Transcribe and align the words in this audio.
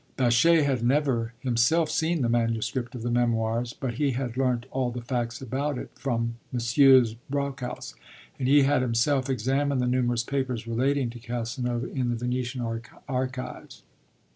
Baschet 0.17 0.65
had 0.65 0.81
never 0.81 1.33
himself 1.41 1.91
seen 1.91 2.23
the 2.23 2.27
manuscript 2.27 2.95
of 2.95 3.03
the 3.03 3.11
Memoirs, 3.11 3.71
but 3.73 3.93
he 4.01 4.13
had 4.13 4.35
learnt 4.35 4.65
all 4.71 4.89
the 4.89 4.99
facts 5.03 5.43
about 5.43 5.77
it 5.77 5.91
from 5.93 6.37
Messrs. 6.51 7.13
Brockhaus, 7.29 7.93
and 8.39 8.47
he 8.47 8.63
had 8.63 8.81
himself 8.81 9.29
examined 9.29 9.79
the 9.79 9.85
numerous 9.85 10.23
papers 10.23 10.65
relating 10.65 11.11
to 11.11 11.19
Casanova 11.19 11.85
in 11.85 12.09
the 12.09 12.15
Venetian 12.15 12.65
archives. 13.07 13.83